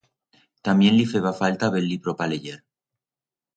Tamién 0.69 0.95
li 0.99 1.03
feba 1.11 1.35
falta 1.41 1.71
bel 1.77 1.87
libro 1.93 2.17
pa 2.23 2.31
leyer. 2.35 2.59